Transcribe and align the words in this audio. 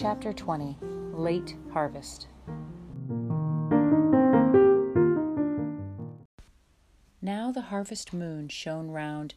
Chapter 0.00 0.32
20 0.32 0.78
Late 1.12 1.56
Harvest. 1.72 2.28
Now 7.20 7.50
the 7.50 7.62
harvest 7.62 8.12
moon 8.12 8.48
shone 8.48 8.92
round 8.92 9.34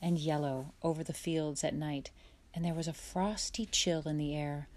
and 0.00 0.16
yellow 0.16 0.72
over 0.84 1.02
the 1.02 1.12
fields 1.12 1.64
at 1.64 1.74
night, 1.74 2.12
and 2.54 2.64
there 2.64 2.74
was 2.74 2.86
a 2.86 2.92
frosty 2.92 3.66
chill 3.66 4.02
in 4.06 4.16
the 4.16 4.36
air. 4.36 4.68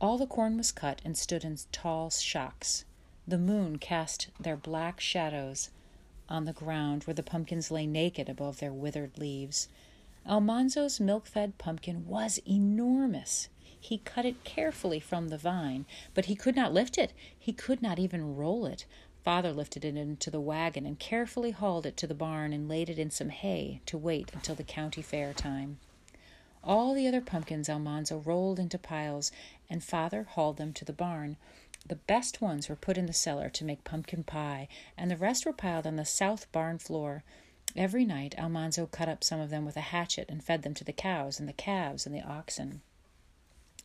All 0.00 0.16
the 0.16 0.28
corn 0.28 0.56
was 0.56 0.70
cut 0.70 1.02
and 1.04 1.18
stood 1.18 1.42
in 1.42 1.58
tall 1.72 2.08
shocks. 2.10 2.84
The 3.26 3.36
moon 3.36 3.78
cast 3.78 4.28
their 4.38 4.56
black 4.56 5.00
shadows 5.00 5.70
on 6.28 6.44
the 6.44 6.52
ground 6.52 7.02
where 7.02 7.14
the 7.14 7.24
pumpkins 7.24 7.72
lay 7.72 7.88
naked 7.88 8.28
above 8.28 8.60
their 8.60 8.72
withered 8.72 9.18
leaves. 9.18 9.66
Almanzo's 10.24 11.00
milk 11.00 11.26
fed 11.26 11.58
pumpkin 11.58 12.06
was 12.06 12.38
enormous. 12.46 13.48
He 13.84 13.98
cut 13.98 14.24
it 14.24 14.44
carefully 14.44 14.98
from 14.98 15.28
the 15.28 15.36
vine, 15.36 15.84
but 16.14 16.24
he 16.24 16.34
could 16.34 16.56
not 16.56 16.72
lift 16.72 16.96
it. 16.96 17.12
He 17.38 17.52
could 17.52 17.82
not 17.82 17.98
even 17.98 18.34
roll 18.34 18.64
it. 18.64 18.86
Father 19.22 19.52
lifted 19.52 19.84
it 19.84 19.94
into 19.94 20.30
the 20.30 20.40
wagon 20.40 20.86
and 20.86 20.98
carefully 20.98 21.50
hauled 21.50 21.84
it 21.84 21.94
to 21.98 22.06
the 22.06 22.14
barn 22.14 22.54
and 22.54 22.66
laid 22.66 22.88
it 22.88 22.98
in 22.98 23.10
some 23.10 23.28
hay 23.28 23.82
to 23.84 23.98
wait 23.98 24.32
until 24.32 24.54
the 24.54 24.64
county 24.64 25.02
fair 25.02 25.34
time. 25.34 25.80
All 26.62 26.94
the 26.94 27.06
other 27.06 27.20
pumpkins 27.20 27.68
Almanzo 27.68 28.20
rolled 28.20 28.58
into 28.58 28.78
piles, 28.78 29.30
and 29.68 29.84
Father 29.84 30.22
hauled 30.22 30.56
them 30.56 30.72
to 30.72 30.86
the 30.86 30.94
barn. 30.94 31.36
The 31.86 31.96
best 31.96 32.40
ones 32.40 32.70
were 32.70 32.76
put 32.76 32.96
in 32.96 33.04
the 33.04 33.12
cellar 33.12 33.50
to 33.50 33.66
make 33.66 33.84
pumpkin 33.84 34.24
pie, 34.24 34.66
and 34.96 35.10
the 35.10 35.18
rest 35.18 35.44
were 35.44 35.52
piled 35.52 35.86
on 35.86 35.96
the 35.96 36.06
south 36.06 36.50
barn 36.52 36.78
floor. 36.78 37.22
Every 37.76 38.06
night 38.06 38.34
Almanzo 38.38 38.86
cut 38.86 39.10
up 39.10 39.22
some 39.22 39.40
of 39.40 39.50
them 39.50 39.66
with 39.66 39.76
a 39.76 39.92
hatchet 39.92 40.30
and 40.30 40.42
fed 40.42 40.62
them 40.62 40.72
to 40.72 40.84
the 40.84 40.92
cows 40.94 41.38
and 41.38 41.46
the 41.46 41.52
calves 41.52 42.06
and 42.06 42.14
the 42.14 42.22
oxen. 42.22 42.80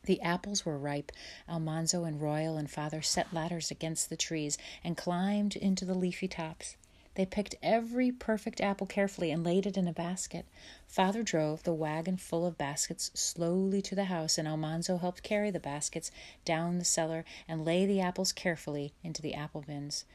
The 0.04 0.22
apples 0.22 0.66
were 0.66 0.78
ripe. 0.78 1.12
Almanzo 1.48 2.04
and 2.04 2.22
Royal 2.22 2.58
and 2.58 2.70
father 2.70 3.02
set 3.02 3.34
ladders 3.34 3.70
against 3.70 4.10
the 4.10 4.18
trees 4.18 4.58
and 4.84 4.96
climbed 4.96 5.56
into 5.56 5.86
the 5.86 5.94
leafy 5.94 6.28
tops. 6.28 6.78
They 7.16 7.26
picked 7.26 7.56
every 7.62 8.12
perfect 8.12 8.62
apple 8.62 8.88
carefully 8.88 9.30
and 9.30 9.44
laid 9.44 9.66
it 9.66 9.76
in 9.76 9.90
a 9.90 9.94
basket. 9.94 10.46
Father 10.88 11.22
drove 11.22 11.64
the 11.64 11.74
wagon 11.74 12.16
full 12.16 12.46
of 12.46 12.58
baskets 12.58 13.12
slowly 13.14 13.82
to 13.82 13.94
the 13.96 14.06
house, 14.06 14.38
and 14.38 14.48
Almanzo 14.48 14.98
helped 15.00 15.22
carry 15.22 15.52
the 15.52 15.60
baskets 15.60 16.12
down 16.46 16.78
the 16.78 16.86
cellar 16.86 17.26
and 17.46 17.66
lay 17.66 17.86
the 17.86 18.00
apples 18.00 18.32
carefully 18.32 18.94
into 19.04 19.22
the 19.22 19.34
apple 19.34 19.62
bins. 19.62 20.06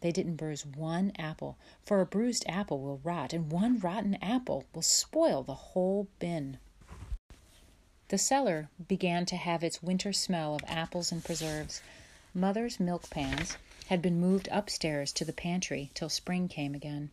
They 0.00 0.12
didn't 0.12 0.36
bruise 0.36 0.64
one 0.64 1.10
apple, 1.18 1.58
for 1.82 2.00
a 2.00 2.06
bruised 2.06 2.44
apple 2.46 2.78
will 2.78 3.00
rot, 3.02 3.32
and 3.32 3.50
one 3.50 3.80
rotten 3.80 4.14
apple 4.22 4.64
will 4.72 4.82
spoil 4.82 5.42
the 5.42 5.54
whole 5.54 6.06
bin. 6.18 6.58
The 8.08 8.18
cellar 8.18 8.68
began 8.86 9.24
to 9.26 9.36
have 9.36 9.64
its 9.64 9.82
winter 9.82 10.12
smell 10.12 10.54
of 10.54 10.64
apples 10.66 11.10
and 11.10 11.24
preserves. 11.24 11.80
Mother's 12.34 12.78
milk 12.78 13.08
pans 13.08 13.56
had 13.86 14.02
been 14.02 14.20
moved 14.20 14.46
upstairs 14.52 15.10
to 15.14 15.24
the 15.24 15.32
pantry 15.32 15.90
till 15.94 16.10
spring 16.10 16.46
came 16.46 16.74
again. 16.74 17.10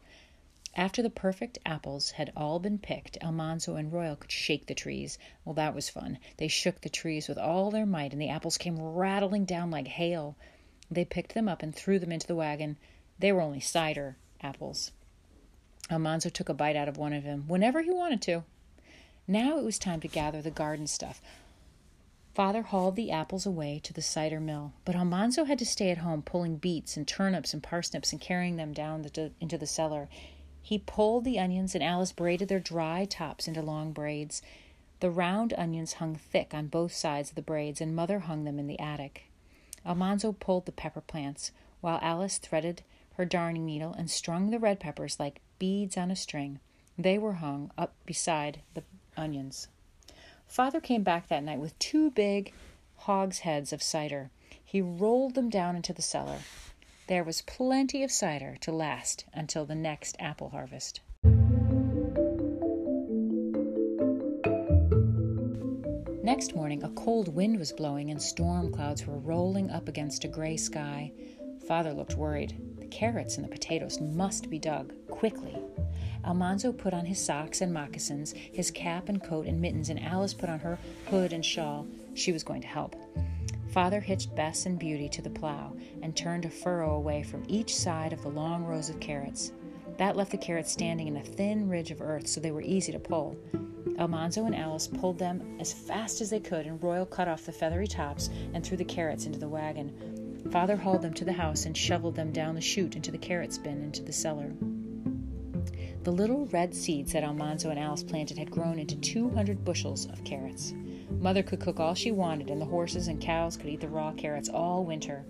After 0.75 1.01
the 1.01 1.09
perfect 1.09 1.59
apples 1.65 2.11
had 2.11 2.33
all 2.35 2.59
been 2.59 2.77
picked, 2.77 3.17
Almanzo 3.21 3.75
and 3.75 3.91
Royal 3.91 4.17
could 4.17 4.31
shake 4.31 4.65
the 4.65 4.73
trees. 4.73 5.17
Well, 5.45 5.53
that 5.55 5.73
was 5.73 5.89
fun. 5.89 6.17
They 6.35 6.49
shook 6.49 6.81
the 6.81 6.89
trees 6.89 7.29
with 7.29 7.37
all 7.37 7.71
their 7.71 7.85
might, 7.85 8.11
and 8.11 8.21
the 8.21 8.29
apples 8.29 8.57
came 8.57 8.77
rattling 8.77 9.45
down 9.45 9.71
like 9.71 9.87
hail. 9.87 10.35
They 10.89 11.05
picked 11.05 11.33
them 11.33 11.47
up 11.47 11.63
and 11.63 11.73
threw 11.73 11.99
them 11.99 12.11
into 12.11 12.27
the 12.27 12.35
wagon. 12.35 12.75
They 13.17 13.31
were 13.31 13.41
only 13.41 13.61
cider 13.61 14.17
apples. 14.41 14.91
Almanzo 15.89 16.29
took 16.29 16.49
a 16.49 16.53
bite 16.53 16.75
out 16.75 16.89
of 16.89 16.97
one 16.97 17.13
of 17.13 17.23
them 17.23 17.45
whenever 17.47 17.81
he 17.81 17.91
wanted 17.91 18.21
to. 18.23 18.43
Now 19.31 19.57
it 19.57 19.63
was 19.63 19.79
time 19.79 20.01
to 20.01 20.09
gather 20.09 20.41
the 20.41 20.51
garden 20.51 20.87
stuff. 20.87 21.21
Father 22.33 22.63
hauled 22.63 22.97
the 22.97 23.11
apples 23.11 23.45
away 23.45 23.79
to 23.81 23.93
the 23.93 24.01
cider 24.01 24.41
mill, 24.41 24.73
but 24.83 24.93
Almanzo 24.93 25.45
had 25.45 25.57
to 25.59 25.65
stay 25.65 25.89
at 25.89 25.99
home 25.99 26.21
pulling 26.21 26.57
beets 26.57 26.97
and 26.97 27.07
turnips 27.07 27.53
and 27.53 27.63
parsnips 27.63 28.11
and 28.11 28.19
carrying 28.19 28.57
them 28.57 28.73
down 28.73 29.03
the, 29.03 29.31
into 29.39 29.57
the 29.57 29.65
cellar. 29.65 30.09
He 30.61 30.77
pulled 30.77 31.23
the 31.23 31.39
onions, 31.39 31.73
and 31.73 31.81
Alice 31.81 32.11
braided 32.11 32.49
their 32.49 32.59
dry 32.59 33.05
tops 33.05 33.47
into 33.47 33.61
long 33.61 33.93
braids. 33.93 34.41
The 34.99 35.09
round 35.09 35.53
onions 35.57 35.93
hung 35.93 36.17
thick 36.17 36.53
on 36.53 36.67
both 36.67 36.91
sides 36.91 37.29
of 37.29 37.35
the 37.35 37.41
braids, 37.41 37.79
and 37.79 37.95
Mother 37.95 38.19
hung 38.19 38.43
them 38.43 38.59
in 38.59 38.67
the 38.67 38.81
attic. 38.81 39.27
Almanzo 39.85 40.33
pulled 40.33 40.65
the 40.65 40.73
pepper 40.73 40.99
plants, 40.99 41.51
while 41.79 41.99
Alice 42.01 42.37
threaded 42.37 42.81
her 43.13 43.23
darning 43.23 43.65
needle 43.65 43.93
and 43.93 44.11
strung 44.11 44.49
the 44.49 44.59
red 44.59 44.81
peppers 44.81 45.21
like 45.21 45.39
beads 45.57 45.95
on 45.95 46.11
a 46.11 46.17
string. 46.17 46.59
They 46.97 47.17
were 47.17 47.35
hung 47.35 47.71
up 47.77 47.93
beside 48.05 48.59
the 48.73 48.83
onions. 49.17 49.67
Father 50.47 50.79
came 50.79 51.03
back 51.03 51.27
that 51.27 51.43
night 51.43 51.59
with 51.59 51.77
two 51.79 52.11
big 52.11 52.53
hogsheads 52.97 53.71
of 53.71 53.81
cider. 53.81 54.29
He 54.63 54.81
rolled 54.81 55.35
them 55.35 55.49
down 55.49 55.75
into 55.75 55.93
the 55.93 56.01
cellar. 56.01 56.39
There 57.07 57.23
was 57.23 57.41
plenty 57.41 58.03
of 58.03 58.11
cider 58.11 58.55
to 58.61 58.71
last 58.71 59.25
until 59.33 59.65
the 59.65 59.75
next 59.75 60.15
apple 60.19 60.49
harvest. 60.49 61.01
Next 66.23 66.55
morning, 66.55 66.83
a 66.83 66.89
cold 66.89 67.33
wind 67.33 67.59
was 67.59 67.73
blowing 67.73 68.11
and 68.11 68.21
storm 68.21 68.71
clouds 68.71 69.05
were 69.05 69.17
rolling 69.17 69.69
up 69.71 69.89
against 69.89 70.23
a 70.23 70.27
gray 70.29 70.55
sky. 70.55 71.11
Father 71.67 71.91
looked 71.93 72.15
worried. 72.15 72.55
The 72.79 72.87
carrots 72.87 73.35
and 73.35 73.43
the 73.43 73.49
potatoes 73.49 73.99
must 73.99 74.49
be 74.49 74.59
dug 74.59 74.93
quickly. 75.07 75.57
Almanzo 76.25 76.71
put 76.71 76.93
on 76.93 77.05
his 77.05 77.19
socks 77.19 77.61
and 77.61 77.73
moccasins, 77.73 78.33
his 78.33 78.71
cap 78.71 79.09
and 79.09 79.23
coat 79.23 79.47
and 79.47 79.59
mittens, 79.59 79.89
and 79.89 80.01
Alice 80.03 80.33
put 80.33 80.49
on 80.49 80.59
her 80.59 80.77
hood 81.09 81.33
and 81.33 81.45
shawl. 81.45 81.87
She 82.13 82.31
was 82.31 82.43
going 82.43 82.61
to 82.61 82.67
help. 82.67 82.95
Father 83.71 84.01
hitched 84.01 84.35
Bess 84.35 84.65
and 84.65 84.77
Beauty 84.77 85.07
to 85.09 85.21
the 85.21 85.29
plow 85.29 85.73
and 86.01 86.15
turned 86.15 86.45
a 86.45 86.49
furrow 86.49 86.95
away 86.95 87.23
from 87.23 87.45
each 87.47 87.75
side 87.75 88.11
of 88.11 88.21
the 88.21 88.29
long 88.29 88.65
rows 88.65 88.89
of 88.89 88.99
carrots. 88.99 89.53
That 89.97 90.17
left 90.17 90.31
the 90.31 90.37
carrots 90.37 90.71
standing 90.71 91.07
in 91.07 91.17
a 91.17 91.23
thin 91.23 91.69
ridge 91.69 91.91
of 91.91 92.01
earth 92.01 92.27
so 92.27 92.41
they 92.41 92.51
were 92.51 92.61
easy 92.61 92.91
to 92.91 92.99
pull. 92.99 93.37
Almanzo 93.97 94.45
and 94.45 94.55
Alice 94.55 94.87
pulled 94.87 95.19
them 95.19 95.57
as 95.59 95.73
fast 95.73 96.21
as 96.21 96.29
they 96.29 96.39
could, 96.39 96.65
and 96.65 96.81
Royal 96.81 97.05
cut 97.05 97.27
off 97.27 97.45
the 97.45 97.51
feathery 97.51 97.87
tops 97.87 98.29
and 98.53 98.65
threw 98.65 98.77
the 98.77 98.83
carrots 98.83 99.25
into 99.25 99.39
the 99.39 99.47
wagon. 99.47 100.41
Father 100.51 100.75
hauled 100.75 101.01
them 101.01 101.13
to 101.13 101.25
the 101.25 101.33
house 101.33 101.65
and 101.65 101.77
shoveled 101.77 102.15
them 102.15 102.31
down 102.31 102.55
the 102.55 102.61
chute 102.61 102.95
into 102.95 103.11
the 103.11 103.17
carrots 103.17 103.57
bin 103.57 103.83
into 103.83 104.01
the 104.01 104.11
cellar. 104.11 104.51
The 106.03 106.11
little 106.11 106.47
red 106.47 106.73
seeds 106.73 107.13
that 107.13 107.23
Almanzo 107.23 107.69
and 107.69 107.77
Alice 107.77 108.03
planted 108.03 108.39
had 108.39 108.49
grown 108.49 108.79
into 108.79 108.95
200 108.95 109.63
bushels 109.63 110.07
of 110.07 110.23
carrots. 110.23 110.73
Mother 111.19 111.43
could 111.43 111.59
cook 111.59 111.79
all 111.79 111.93
she 111.93 112.11
wanted, 112.11 112.49
and 112.49 112.59
the 112.59 112.65
horses 112.65 113.07
and 113.07 113.21
cows 113.21 113.55
could 113.55 113.69
eat 113.69 113.81
the 113.81 113.87
raw 113.87 114.11
carrots 114.11 114.49
all 114.49 114.83
winter. 114.83 115.23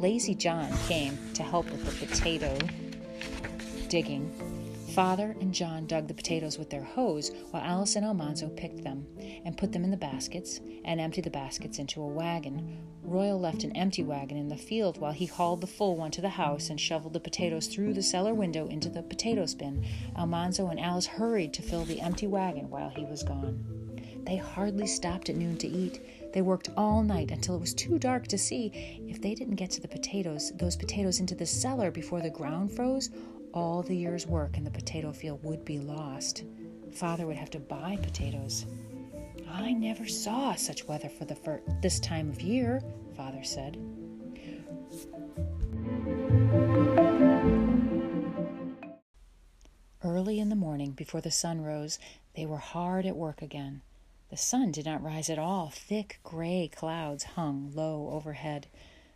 Lazy 0.00 0.34
John 0.34 0.72
came 0.88 1.16
to 1.34 1.44
help 1.44 1.70
with 1.70 1.84
the 1.84 2.06
potato 2.06 2.58
digging. 3.88 4.32
Father 4.90 5.36
and 5.40 5.54
John 5.54 5.86
dug 5.86 6.08
the 6.08 6.14
potatoes 6.14 6.58
with 6.58 6.68
their 6.68 6.82
hoes, 6.82 7.30
while 7.50 7.62
Alice 7.62 7.94
and 7.94 8.04
Almanzo 8.04 8.48
picked 8.48 8.82
them 8.82 9.06
and 9.44 9.56
put 9.56 9.70
them 9.70 9.84
in 9.84 9.92
the 9.92 9.96
baskets 9.96 10.60
and 10.84 11.00
emptied 11.00 11.24
the 11.24 11.30
baskets 11.30 11.78
into 11.78 12.02
a 12.02 12.08
wagon. 12.08 12.76
Royal 13.04 13.38
left 13.38 13.62
an 13.62 13.76
empty 13.76 14.02
wagon 14.02 14.36
in 14.36 14.48
the 14.48 14.56
field 14.56 14.98
while 14.98 15.12
he 15.12 15.26
hauled 15.26 15.60
the 15.60 15.66
full 15.68 15.96
one 15.96 16.10
to 16.10 16.20
the 16.20 16.28
house 16.28 16.70
and 16.70 16.80
shoveled 16.80 17.12
the 17.12 17.20
potatoes 17.20 17.68
through 17.68 17.94
the 17.94 18.02
cellar 18.02 18.34
window 18.34 18.66
into 18.66 18.88
the 18.88 19.02
potato 19.02 19.46
bin. 19.56 19.84
Almanzo 20.16 20.66
and 20.68 20.80
Alice 20.80 21.06
hurried 21.06 21.52
to 21.54 21.62
fill 21.62 21.84
the 21.84 22.00
empty 22.00 22.26
wagon 22.26 22.68
while 22.68 22.90
he 22.90 23.04
was 23.04 23.22
gone. 23.22 23.64
They 24.26 24.36
hardly 24.36 24.86
stopped 24.86 25.30
at 25.30 25.36
noon 25.36 25.56
to 25.58 25.68
eat. 25.68 26.32
They 26.32 26.42
worked 26.42 26.68
all 26.76 27.02
night 27.02 27.30
until 27.30 27.54
it 27.54 27.60
was 27.60 27.74
too 27.74 27.98
dark 27.98 28.26
to 28.28 28.38
see. 28.38 28.72
If 29.08 29.22
they 29.22 29.34
didn't 29.34 29.54
get 29.54 29.70
to 29.72 29.80
the 29.80 29.88
potatoes, 29.88 30.52
those 30.56 30.76
potatoes 30.76 31.20
into 31.20 31.34
the 31.34 31.46
cellar 31.46 31.90
before 31.90 32.20
the 32.20 32.30
ground 32.30 32.72
froze, 32.72 33.10
all 33.52 33.82
the 33.82 33.96
year's 33.96 34.26
work 34.26 34.56
in 34.56 34.64
the 34.64 34.70
potato 34.70 35.12
field 35.12 35.42
would 35.42 35.64
be 35.64 35.78
lost. 35.78 36.44
Father 36.92 37.26
would 37.26 37.36
have 37.36 37.50
to 37.50 37.60
buy 37.60 37.98
potatoes. 38.02 38.66
I 39.48 39.72
never 39.72 40.06
saw 40.06 40.54
such 40.54 40.86
weather 40.86 41.08
for 41.08 41.24
the 41.24 41.34
fir- 41.34 41.62
this 41.82 41.98
time 42.00 42.28
of 42.30 42.40
year, 42.40 42.82
Father 43.16 43.42
said. 43.42 43.76
Early 50.02 50.38
in 50.38 50.48
the 50.48 50.56
morning, 50.56 50.92
before 50.92 51.20
the 51.20 51.30
sun 51.30 51.60
rose, 51.60 51.98
they 52.36 52.46
were 52.46 52.58
hard 52.58 53.06
at 53.06 53.16
work 53.16 53.42
again. 53.42 53.82
The 54.30 54.36
sun 54.36 54.70
did 54.70 54.86
not 54.86 55.02
rise 55.02 55.28
at 55.28 55.38
all. 55.38 55.70
Thick 55.70 56.20
gray 56.22 56.70
clouds 56.72 57.24
hung 57.24 57.72
low 57.74 58.10
overhead. 58.10 58.68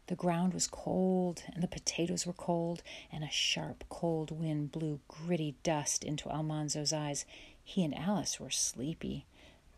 The 0.06 0.15
ground 0.15 0.53
was 0.53 0.67
cold, 0.67 1.45
and 1.53 1.62
the 1.62 1.69
potatoes 1.69 2.27
were 2.27 2.35
cold, 2.35 2.83
and 3.11 3.25
a 3.25 3.31
sharp, 3.31 3.85
cold 3.89 4.31
wind 4.31 4.71
blew 4.71 5.01
gritty 5.09 5.55
dust 5.62 6.05
into 6.05 6.29
Almanzo's 6.29 6.93
eyes. 6.93 7.25
He 7.62 7.85
and 7.85 7.97
Alice 7.97 8.39
were 8.39 8.51
sleepy. 8.51 9.25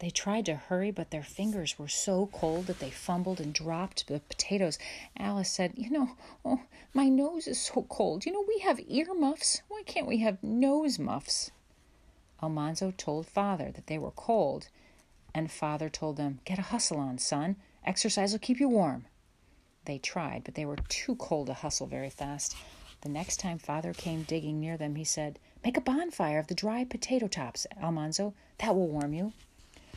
They 0.00 0.10
tried 0.10 0.46
to 0.46 0.56
hurry, 0.56 0.90
but 0.90 1.10
their 1.10 1.22
fingers 1.22 1.78
were 1.78 1.88
so 1.88 2.26
cold 2.26 2.66
that 2.66 2.80
they 2.80 2.90
fumbled 2.90 3.40
and 3.40 3.54
dropped 3.54 4.08
the 4.08 4.20
potatoes. 4.20 4.78
Alice 5.16 5.50
said, 5.50 5.72
You 5.76 5.90
know, 5.90 6.10
oh, 6.44 6.62
my 6.92 7.08
nose 7.08 7.46
is 7.46 7.60
so 7.60 7.86
cold. 7.88 8.26
You 8.26 8.32
know, 8.32 8.44
we 8.46 8.58
have 8.58 8.80
ear 8.88 9.14
muffs. 9.14 9.62
Why 9.68 9.82
can't 9.86 10.06
we 10.06 10.18
have 10.18 10.42
nose 10.42 10.98
muffs? 10.98 11.50
Almanzo 12.42 12.92
told 12.96 13.26
father 13.26 13.70
that 13.70 13.86
they 13.86 13.96
were 13.96 14.10
cold, 14.10 14.68
and 15.34 15.50
father 15.50 15.88
told 15.88 16.16
them, 16.16 16.40
Get 16.44 16.58
a 16.58 16.62
hustle 16.62 16.98
on, 16.98 17.18
son, 17.18 17.56
Exercise 17.86 18.32
will 18.32 18.40
keep 18.40 18.58
you 18.58 18.68
warm. 18.68 19.06
They 19.86 19.98
tried, 19.98 20.42
but 20.42 20.56
they 20.56 20.66
were 20.66 20.78
too 20.88 21.14
cold 21.14 21.46
to 21.46 21.54
hustle 21.54 21.86
very 21.86 22.10
fast. 22.10 22.56
The 23.02 23.08
next 23.08 23.38
time 23.38 23.58
father 23.58 23.92
came 23.92 24.24
digging 24.24 24.58
near 24.58 24.76
them, 24.76 24.96
he 24.96 25.04
said, 25.04 25.38
Make 25.64 25.76
a 25.76 25.80
bonfire 25.80 26.40
of 26.40 26.48
the 26.48 26.56
dry 26.56 26.82
potato 26.82 27.28
tops, 27.28 27.68
Almanzo. 27.80 28.34
That 28.58 28.74
will 28.74 28.88
warm 28.88 29.14
you. 29.14 29.32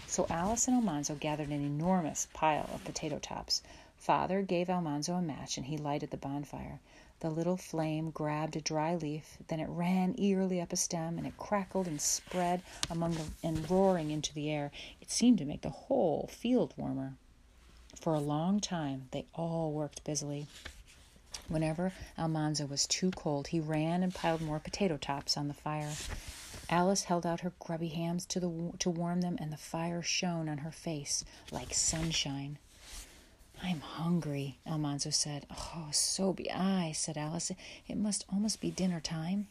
So 0.05 0.27
Alice 0.29 0.67
and 0.67 0.75
Almanzo 0.75 1.15
gathered 1.15 1.49
an 1.49 1.65
enormous 1.65 2.27
pile 2.33 2.69
of 2.71 2.83
potato 2.83 3.17
tops. 3.17 3.63
Father 3.97 4.43
gave 4.43 4.69
Almanzo 4.69 5.15
a 5.15 5.23
match 5.23 5.57
and 5.57 5.65
he 5.65 5.75
lighted 5.75 6.11
the 6.11 6.17
bonfire. 6.17 6.79
The 7.21 7.31
little 7.31 7.57
flame 7.57 8.11
grabbed 8.11 8.55
a 8.55 8.61
dry 8.61 8.93
leaf, 8.93 9.39
then 9.47 9.59
it 9.59 9.69
ran 9.69 10.13
eagerly 10.19 10.61
up 10.61 10.71
a 10.71 10.77
stem, 10.77 11.17
and 11.17 11.25
it 11.25 11.37
crackled 11.37 11.87
and 11.87 11.99
spread 11.99 12.61
among 12.91 13.15
the, 13.15 13.25
and 13.41 13.69
roaring 13.71 14.11
into 14.11 14.35
the 14.35 14.51
air. 14.51 14.71
It 15.01 15.09
seemed 15.09 15.39
to 15.39 15.45
make 15.45 15.61
the 15.61 15.69
whole 15.71 16.29
field 16.31 16.75
warmer. 16.77 17.15
For 17.99 18.13
a 18.13 18.19
long 18.19 18.61
time 18.61 19.09
they 19.11 19.25
all 19.33 19.73
worked 19.73 20.05
busily. 20.05 20.47
Whenever 21.49 21.91
Almanzo 22.17 22.65
was 22.65 22.87
too 22.87 23.11
cold, 23.11 23.47
he 23.47 23.59
ran 23.59 24.03
and 24.03 24.15
piled 24.15 24.39
more 24.41 24.59
potato 24.59 24.95
tops 24.95 25.35
on 25.35 25.49
the 25.49 25.53
fire. 25.53 25.91
Alice 26.69 27.03
held 27.03 27.25
out 27.25 27.41
her 27.41 27.51
grubby 27.59 27.89
hands 27.89 28.25
to 28.27 28.39
the 28.39 28.71
to 28.79 28.89
warm 28.89 29.19
them, 29.19 29.37
and 29.41 29.51
the 29.51 29.57
fire 29.57 30.01
shone 30.01 30.47
on 30.47 30.59
her 30.59 30.71
face 30.71 31.25
like 31.51 31.73
sunshine. 31.73 32.57
I'm 33.61 33.81
hungry, 33.81 34.59
Almanzo 34.65 35.09
said. 35.09 35.45
Oh, 35.51 35.89
so 35.91 36.31
be 36.31 36.49
I, 36.49 36.93
said 36.93 37.17
Alice. 37.17 37.51
It 37.87 37.97
must 37.97 38.25
almost 38.31 38.61
be 38.61 38.71
dinner 38.71 39.01
time. 39.01 39.47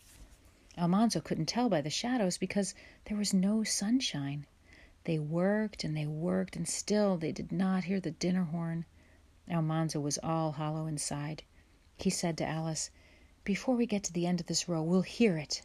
Almanzo 0.78 1.20
couldn't 1.20 1.46
tell 1.46 1.68
by 1.68 1.82
the 1.82 1.90
shadows 1.90 2.38
because 2.38 2.74
there 3.04 3.16
was 3.18 3.34
no 3.34 3.62
sunshine. 3.62 4.46
They 5.08 5.18
worked 5.18 5.84
and 5.84 5.96
they 5.96 6.04
worked, 6.04 6.54
and 6.54 6.68
still 6.68 7.16
they 7.16 7.32
did 7.32 7.50
not 7.50 7.84
hear 7.84 7.98
the 7.98 8.10
dinner 8.10 8.44
horn. 8.44 8.84
Almanzo 9.50 10.00
was 10.00 10.18
all 10.18 10.52
hollow 10.52 10.86
inside. 10.86 11.44
He 11.96 12.10
said 12.10 12.36
to 12.36 12.46
Alice, 12.46 12.90
Before 13.42 13.74
we 13.74 13.86
get 13.86 14.04
to 14.04 14.12
the 14.12 14.26
end 14.26 14.38
of 14.38 14.48
this 14.48 14.68
row, 14.68 14.82
we'll 14.82 15.00
hear 15.00 15.38
it. 15.38 15.62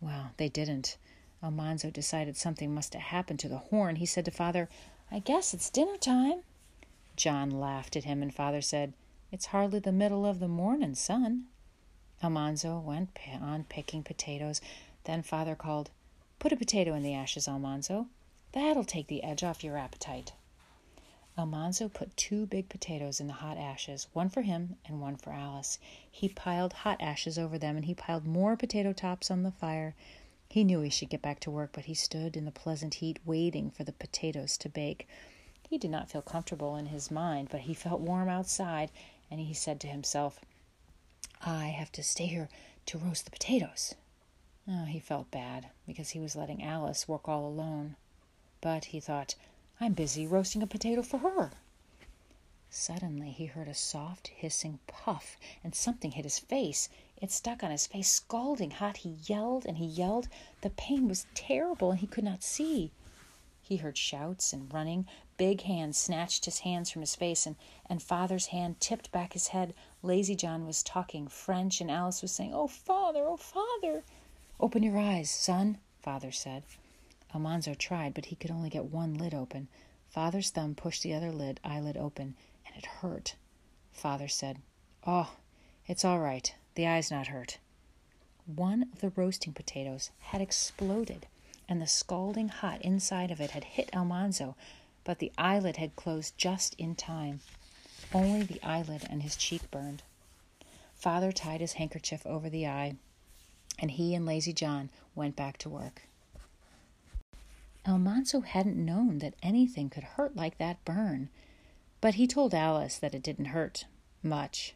Well, 0.00 0.32
they 0.36 0.48
didn't. 0.48 0.96
Almanzo 1.44 1.92
decided 1.92 2.36
something 2.36 2.74
must 2.74 2.94
have 2.94 3.02
happened 3.02 3.38
to 3.38 3.48
the 3.48 3.58
horn. 3.58 3.94
He 3.94 4.04
said 4.04 4.24
to 4.24 4.32
father, 4.32 4.68
I 5.12 5.20
guess 5.20 5.54
it's 5.54 5.70
dinner 5.70 5.96
time. 5.96 6.42
John 7.14 7.52
laughed 7.52 7.94
at 7.94 8.02
him, 8.02 8.20
and 8.20 8.34
father 8.34 8.60
said, 8.60 8.94
It's 9.30 9.46
hardly 9.54 9.78
the 9.78 9.92
middle 9.92 10.26
of 10.26 10.40
the 10.40 10.48
morning, 10.48 10.96
son. 10.96 11.44
Almanzo 12.20 12.80
went 12.80 13.16
on 13.40 13.62
picking 13.62 14.02
potatoes. 14.02 14.60
Then 15.04 15.22
father 15.22 15.54
called, 15.54 15.92
Put 16.40 16.50
a 16.50 16.56
potato 16.56 16.94
in 16.94 17.04
the 17.04 17.14
ashes, 17.14 17.46
Almanzo. 17.46 18.08
That'll 18.52 18.84
take 18.84 19.06
the 19.06 19.22
edge 19.22 19.42
off 19.42 19.64
your 19.64 19.78
appetite. 19.78 20.32
Almanzo 21.38 21.88
put 21.88 22.14
two 22.16 22.44
big 22.44 22.68
potatoes 22.68 23.18
in 23.18 23.26
the 23.26 23.32
hot 23.32 23.56
ashes, 23.56 24.08
one 24.12 24.28
for 24.28 24.42
him 24.42 24.76
and 24.84 25.00
one 25.00 25.16
for 25.16 25.32
Alice. 25.32 25.78
He 26.10 26.28
piled 26.28 26.74
hot 26.74 27.00
ashes 27.00 27.38
over 27.38 27.56
them, 27.58 27.76
and 27.76 27.86
he 27.86 27.94
piled 27.94 28.26
more 28.26 28.54
potato 28.56 28.92
tops 28.92 29.30
on 29.30 29.42
the 29.42 29.50
fire. 29.50 29.94
He 30.50 30.64
knew 30.64 30.82
he 30.82 30.90
should 30.90 31.08
get 31.08 31.22
back 31.22 31.40
to 31.40 31.50
work, 31.50 31.70
but 31.72 31.86
he 31.86 31.94
stood 31.94 32.36
in 32.36 32.44
the 32.44 32.50
pleasant 32.50 32.94
heat 32.94 33.18
waiting 33.24 33.70
for 33.70 33.84
the 33.84 33.92
potatoes 33.92 34.58
to 34.58 34.68
bake. 34.68 35.08
He 35.70 35.78
did 35.78 35.90
not 35.90 36.10
feel 36.10 36.20
comfortable 36.20 36.76
in 36.76 36.86
his 36.86 37.10
mind, 37.10 37.48
but 37.50 37.62
he 37.62 37.72
felt 37.72 38.02
warm 38.02 38.28
outside, 38.28 38.90
and 39.30 39.40
he 39.40 39.54
said 39.54 39.80
to 39.80 39.86
himself, 39.86 40.38
I 41.40 41.68
have 41.68 41.90
to 41.92 42.02
stay 42.02 42.26
here 42.26 42.50
to 42.84 42.98
roast 42.98 43.24
the 43.24 43.30
potatoes. 43.30 43.94
Oh, 44.68 44.84
he 44.84 45.00
felt 45.00 45.30
bad 45.30 45.70
because 45.86 46.10
he 46.10 46.20
was 46.20 46.36
letting 46.36 46.62
Alice 46.62 47.08
work 47.08 47.26
all 47.26 47.46
alone. 47.46 47.96
But 48.62 48.86
he 48.86 49.00
thought, 49.00 49.34
I'm 49.80 49.92
busy 49.92 50.24
roasting 50.24 50.62
a 50.62 50.68
potato 50.68 51.02
for 51.02 51.18
her. 51.18 51.50
Suddenly 52.70 53.32
he 53.32 53.46
heard 53.46 53.66
a 53.66 53.74
soft 53.74 54.28
hissing 54.28 54.78
puff, 54.86 55.36
and 55.64 55.74
something 55.74 56.12
hit 56.12 56.24
his 56.24 56.38
face. 56.38 56.88
It 57.20 57.32
stuck 57.32 57.64
on 57.64 57.72
his 57.72 57.88
face, 57.88 58.08
scalding 58.08 58.70
hot. 58.70 58.98
He 58.98 59.18
yelled 59.24 59.66
and 59.66 59.78
he 59.78 59.84
yelled. 59.84 60.28
The 60.60 60.70
pain 60.70 61.08
was 61.08 61.26
terrible, 61.34 61.90
and 61.90 61.98
he 61.98 62.06
could 62.06 62.22
not 62.22 62.44
see. 62.44 62.92
He 63.60 63.78
heard 63.78 63.98
shouts 63.98 64.52
and 64.52 64.72
running. 64.72 65.08
Big 65.36 65.62
hands 65.62 65.98
snatched 65.98 66.44
his 66.44 66.60
hands 66.60 66.88
from 66.88 67.02
his 67.02 67.16
face, 67.16 67.46
and, 67.46 67.56
and 67.86 68.00
father's 68.00 68.46
hand 68.46 68.78
tipped 68.78 69.10
back 69.10 69.32
his 69.32 69.48
head. 69.48 69.74
Lazy 70.04 70.36
John 70.36 70.66
was 70.68 70.84
talking 70.84 71.26
French, 71.26 71.80
and 71.80 71.90
Alice 71.90 72.22
was 72.22 72.30
saying, 72.30 72.54
Oh, 72.54 72.68
father, 72.68 73.26
oh, 73.26 73.36
father. 73.36 74.04
Open 74.60 74.84
your 74.84 74.98
eyes, 74.98 75.30
son, 75.30 75.78
father 76.00 76.30
said. 76.30 76.62
Almanzo 77.34 77.74
tried, 77.74 78.14
but 78.14 78.26
he 78.26 78.36
could 78.36 78.50
only 78.50 78.70
get 78.70 78.86
one 78.86 79.14
lid 79.14 79.34
open. 79.34 79.68
Father's 80.10 80.50
thumb 80.50 80.74
pushed 80.74 81.02
the 81.02 81.14
other 81.14 81.32
lid 81.32 81.60
eyelid 81.64 81.96
open, 81.96 82.34
and 82.66 82.76
it 82.76 82.86
hurt. 82.86 83.36
Father 83.92 84.28
said, 84.28 84.58
Oh, 85.06 85.32
it's 85.86 86.04
all 86.04 86.20
right. 86.20 86.54
The 86.74 86.86
eye's 86.86 87.10
not 87.10 87.28
hurt. 87.28 87.58
One 88.46 88.82
of 88.92 89.00
the 89.00 89.10
roasting 89.10 89.52
potatoes 89.52 90.10
had 90.20 90.40
exploded 90.40 91.26
and 91.68 91.80
the 91.80 91.86
scalding 91.86 92.48
hot 92.48 92.82
inside 92.82 93.30
of 93.30 93.40
it 93.40 93.52
had 93.52 93.64
hit 93.64 93.88
Almanzo, 93.94 94.54
but 95.04 95.20
the 95.20 95.32
eyelid 95.38 95.76
had 95.76 95.96
closed 95.96 96.36
just 96.36 96.74
in 96.74 96.94
time. 96.94 97.40
Only 98.12 98.42
the 98.42 98.62
eyelid 98.62 99.06
and 99.08 99.22
his 99.22 99.36
cheek 99.36 99.70
burned. 99.70 100.02
Father 100.94 101.32
tied 101.32 101.62
his 101.62 101.74
handkerchief 101.74 102.26
over 102.26 102.50
the 102.50 102.66
eye, 102.66 102.96
and 103.78 103.92
he 103.92 104.14
and 104.14 104.26
Lazy 104.26 104.52
John 104.52 104.90
went 105.14 105.34
back 105.34 105.56
to 105.58 105.70
work. 105.70 106.02
Almanzo 107.86 108.40
hadn't 108.40 108.76
known 108.76 109.18
that 109.18 109.34
anything 109.42 109.90
could 109.90 110.04
hurt 110.04 110.36
like 110.36 110.58
that 110.58 110.84
burn, 110.84 111.30
but 112.00 112.14
he 112.14 112.26
told 112.26 112.54
Alice 112.54 112.98
that 112.98 113.14
it 113.14 113.22
didn't 113.22 113.46
hurt 113.46 113.86
much. 114.22 114.74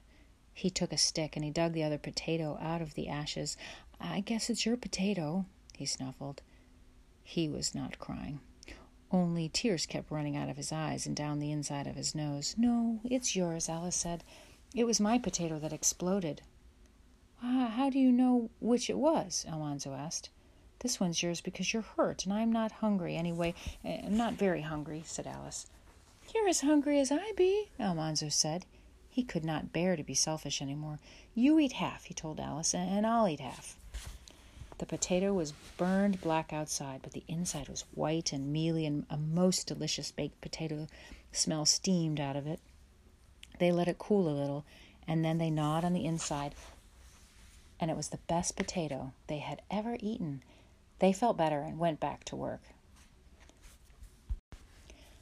He 0.53 0.71
took 0.71 0.93
a 0.93 0.99
stick 0.99 1.37
and 1.37 1.45
he 1.45 1.51
dug 1.51 1.73
the 1.73 1.85
other 1.85 1.99
potato 1.99 2.59
out 2.61 2.83
of 2.83 2.95
the 2.95 3.09
ashes. 3.09 3.57
I 4.01 4.21
guess 4.21 4.51
it's 4.51 4.67
your 4.67 4.77
potato, 4.77 5.45
he 5.77 5.87
snuffled. 5.87 6.43
He 7.23 7.49
was 7.49 7.75
not 7.75 7.99
crying. 7.99 8.41
Only 9.13 9.49
tears 9.49 9.87
kept 9.87 10.11
running 10.11 10.37
out 10.37 10.49
of 10.49 10.57
his 10.57 10.73
eyes 10.73 11.07
and 11.07 11.15
down 11.15 11.39
the 11.39 11.53
inside 11.53 11.87
of 11.87 11.95
his 11.97 12.15
nose. 12.15 12.55
No, 12.59 13.01
it's 13.05 13.37
yours, 13.37 13.69
Alice 13.69 13.95
said. 13.95 14.25
It 14.75 14.85
was 14.85 14.99
my 15.01 15.19
potato 15.19 15.59
that 15.61 15.73
exploded. 15.73 16.43
How 17.41 17.89
do 17.91 17.99
you 17.99 18.11
know 18.11 18.51
which 18.59 18.91
it 18.91 18.99
was? 18.99 19.47
Almanzo 19.49 19.93
asked. 19.95 20.31
This 20.81 21.01
one's 21.01 21.23
yours 21.23 21.41
because 21.41 21.73
you're 21.73 21.83
hurt, 21.83 22.25
and 22.25 22.33
I'm 22.33 22.53
not 22.53 22.73
hungry 22.73 23.17
anyway. 23.17 23.55
I'm 23.85 23.91
eh, 23.91 24.09
not 24.09 24.35
very 24.35 24.63
hungry, 24.63 25.03
said 25.07 25.27
Alice. 25.27 25.67
You're 26.35 26.49
as 26.49 26.61
hungry 26.61 27.01
as 27.01 27.11
I 27.11 27.33
be, 27.37 27.69
Almanzo 27.81 28.29
said. 28.29 28.67
He 29.09 29.23
could 29.23 29.45
not 29.45 29.73
bear 29.73 29.97
to 29.97 30.03
be 30.03 30.15
selfish 30.15 30.61
any 30.61 30.75
more. 30.75 30.99
You 31.35 31.59
eat 31.59 31.73
half, 31.73 32.05
he 32.05 32.15
told 32.15 32.39
Alice, 32.39 32.75
and 32.75 33.07
I'll 33.07 33.29
eat 33.29 33.41
half. 33.41 33.77
The 34.79 34.87
potato 34.87 35.33
was 35.33 35.55
burned 35.79 36.21
black 36.21 36.53
outside, 36.53 37.01
but 37.03 37.13
the 37.13 37.25
inside 37.29 37.69
was 37.69 37.85
white 37.95 38.33
and 38.33 38.53
mealy, 38.53 38.85
and 38.85 39.07
a 39.09 39.17
most 39.17 39.67
delicious 39.67 40.11
baked 40.11 40.41
potato 40.43 40.87
smell 41.33 41.65
steamed 41.65 42.21
out 42.21 42.37
of 42.37 42.47
it. 42.47 42.61
They 43.59 43.73
let 43.73 43.89
it 43.89 43.99
cool 43.99 44.29
a 44.29 44.39
little, 44.39 44.67
and 45.09 45.25
then 45.25 45.39
they 45.39 45.49
gnawed 45.49 45.85
on 45.85 45.95
the 45.95 46.05
inside, 46.05 46.55
and 47.81 47.91
it 47.91 47.97
was 47.97 48.09
the 48.09 48.19
best 48.29 48.55
potato 48.55 49.13
they 49.29 49.39
had 49.39 49.63
ever 49.71 49.97
eaten. 50.01 50.43
They 50.99 51.13
felt 51.13 51.37
better 51.37 51.61
and 51.61 51.79
went 51.79 52.01
back 52.01 52.25
to 52.25 52.37
work. 52.37 52.63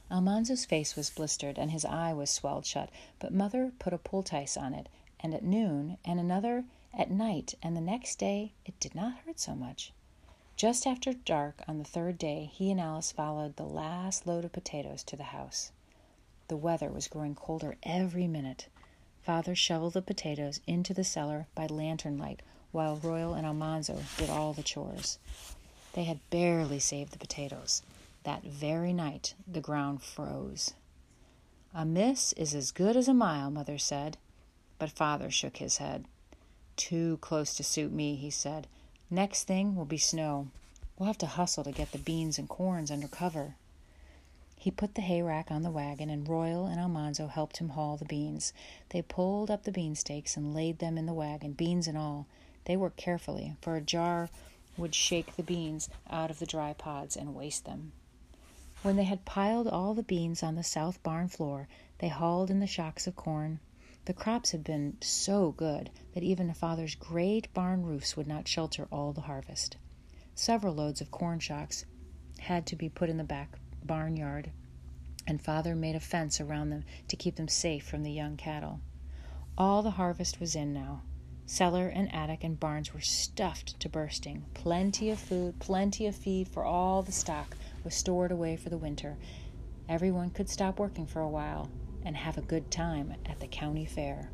Almanzo's 0.09 0.63
face 0.63 0.95
was 0.95 1.09
blistered 1.09 1.57
and 1.57 1.71
his 1.71 1.83
eye 1.83 2.13
was 2.13 2.29
swelled 2.29 2.65
shut, 2.65 2.89
but 3.19 3.33
mother 3.33 3.73
put 3.77 3.91
a 3.91 3.97
poultice 3.97 4.55
on 4.55 4.73
it, 4.73 4.87
and 5.19 5.33
at 5.33 5.43
noon, 5.43 5.97
and 6.05 6.19
another 6.19 6.63
at 6.93 7.11
night, 7.11 7.55
and 7.61 7.75
the 7.75 7.81
next 7.81 8.17
day 8.17 8.53
it 8.65 8.79
did 8.79 8.95
not 8.95 9.17
hurt 9.25 9.39
so 9.39 9.53
much. 9.53 9.91
Just 10.55 10.87
after 10.87 11.11
dark 11.11 11.61
on 11.67 11.79
the 11.79 11.83
third 11.83 12.17
day, 12.17 12.49
he 12.53 12.71
and 12.71 12.79
Alice 12.79 13.11
followed 13.11 13.57
the 13.57 13.65
last 13.65 14.25
load 14.25 14.45
of 14.45 14.53
potatoes 14.53 15.03
to 15.03 15.17
the 15.17 15.23
house. 15.23 15.71
The 16.47 16.55
weather 16.55 16.89
was 16.89 17.09
growing 17.09 17.35
colder 17.35 17.75
every 17.83 18.27
minute. 18.27 18.67
Father 19.23 19.55
shoveled 19.55 19.93
the 19.93 20.01
potatoes 20.01 20.61
into 20.65 20.93
the 20.93 21.03
cellar 21.03 21.47
by 21.55 21.65
lantern 21.65 22.17
light, 22.17 22.41
while 22.71 22.95
Royal 22.95 23.33
and 23.33 23.45
Almanzo 23.45 24.01
did 24.17 24.29
all 24.29 24.53
the 24.53 24.63
chores. 24.63 25.17
They 25.95 26.03
had 26.03 26.29
barely 26.29 26.79
saved 26.79 27.13
the 27.13 27.17
potatoes. 27.17 27.81
That 28.23 28.43
very 28.43 28.91
night, 28.91 29.33
the 29.47 29.61
ground 29.61 30.03
froze. 30.03 30.73
A 31.73 31.85
miss 31.85 32.33
is 32.33 32.53
as 32.53 32.73
good 32.73 32.97
as 32.97 33.07
a 33.07 33.13
mile, 33.13 33.49
Mother 33.49 33.77
said. 33.77 34.17
But 34.77 34.89
Father 34.89 35.31
shook 35.31 35.57
his 35.57 35.77
head. 35.77 36.03
Too 36.75 37.17
close 37.21 37.53
to 37.55 37.63
suit 37.63 37.93
me, 37.93 38.15
he 38.15 38.29
said. 38.29 38.67
Next 39.09 39.45
thing 39.45 39.73
will 39.73 39.85
be 39.85 39.97
snow. 39.97 40.49
We'll 40.99 41.07
have 41.07 41.17
to 41.19 41.27
hustle 41.27 41.63
to 41.63 41.71
get 41.71 41.93
the 41.93 41.97
beans 41.97 42.37
and 42.37 42.49
corns 42.49 42.91
under 42.91 43.07
cover. 43.07 43.55
He 44.57 44.71
put 44.71 44.95
the 44.95 45.01
hay 45.01 45.21
rack 45.21 45.49
on 45.49 45.61
the 45.61 45.71
wagon, 45.71 46.09
and 46.09 46.27
Royal 46.27 46.65
and 46.65 46.77
Almanzo 46.77 47.27
helped 47.27 47.57
him 47.57 47.69
haul 47.69 47.95
the 47.95 48.03
beans. 48.03 48.51
They 48.89 49.01
pulled 49.01 49.49
up 49.49 49.63
the 49.63 49.71
bean 49.71 49.95
stakes 49.95 50.35
and 50.35 50.53
laid 50.53 50.79
them 50.79 50.97
in 50.97 51.05
the 51.05 51.13
wagon, 51.13 51.53
beans 51.53 51.87
and 51.87 51.97
all. 51.97 52.27
They 52.65 52.75
worked 52.75 52.97
carefully, 52.97 53.55
for 53.61 53.77
a 53.77 53.81
jar 53.81 54.29
would 54.77 54.95
shake 54.95 55.35
the 55.35 55.43
beans 55.43 55.89
out 56.09 56.29
of 56.29 56.39
the 56.39 56.45
dry 56.45 56.73
pods 56.73 57.15
and 57.15 57.35
waste 57.35 57.65
them. 57.65 57.91
When 58.81 58.97
they 58.97 59.03
had 59.05 59.25
piled 59.25 59.67
all 59.67 59.93
the 59.93 60.03
beans 60.03 60.43
on 60.43 60.55
the 60.55 60.63
south 60.63 61.01
barn 61.01 61.27
floor, 61.27 61.67
they 61.99 62.09
hauled 62.09 62.51
in 62.51 62.59
the 62.59 62.67
shocks 62.67 63.07
of 63.07 63.15
corn. 63.15 63.59
The 64.05 64.13
crops 64.13 64.51
had 64.51 64.63
been 64.63 64.97
so 65.01 65.51
good 65.51 65.89
that 66.13 66.23
even 66.23 66.53
father's 66.53 66.95
great 66.95 67.51
barn 67.53 67.83
roofs 67.83 68.15
would 68.15 68.27
not 68.27 68.47
shelter 68.47 68.87
all 68.91 69.13
the 69.13 69.21
harvest. 69.21 69.77
Several 70.35 70.75
loads 70.75 71.01
of 71.01 71.09
corn 71.09 71.39
shocks 71.39 71.85
had 72.39 72.67
to 72.67 72.75
be 72.75 72.89
put 72.89 73.09
in 73.09 73.17
the 73.17 73.23
back 73.23 73.57
barnyard, 73.83 74.51
and 75.25 75.41
father 75.41 75.75
made 75.75 75.95
a 75.95 75.99
fence 75.99 76.39
around 76.39 76.69
them 76.69 76.83
to 77.07 77.15
keep 77.15 77.37
them 77.37 77.47
safe 77.47 77.87
from 77.87 78.03
the 78.03 78.11
young 78.11 78.37
cattle. 78.37 78.79
All 79.57 79.81
the 79.81 79.91
harvest 79.91 80.39
was 80.39 80.55
in 80.55 80.73
now. 80.73 81.01
Cellar 81.47 81.89
and 81.89 82.13
attic 82.13 82.43
and 82.43 82.59
barns 82.59 82.93
were 82.93 83.01
stuffed 83.01 83.79
to 83.79 83.87
bursting. 83.87 84.45
Plenty 84.55 85.11
of 85.11 85.19
food, 85.19 85.59
plenty 85.59 86.07
of 86.07 86.15
feed 86.15 86.47
for 86.47 86.63
all 86.63 87.03
the 87.03 87.11
stock 87.11 87.55
was 87.83 87.93
stored 87.93 88.31
away 88.31 88.55
for 88.55 88.69
the 88.69 88.77
winter. 88.77 89.17
Everyone 89.87 90.31
could 90.31 90.49
stop 90.49 90.79
working 90.79 91.05
for 91.05 91.21
a 91.21 91.29
while 91.29 91.69
and 92.03 92.17
have 92.17 92.37
a 92.37 92.41
good 92.41 92.71
time 92.71 93.13
at 93.25 93.39
the 93.39 93.47
county 93.47 93.85
fair. 93.85 94.31